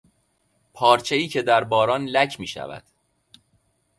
پارچهای 0.73 1.27
که 1.27 1.41
در 1.41 1.63
باران 1.63 2.05
لک 2.05 2.39
میشود 2.39 2.83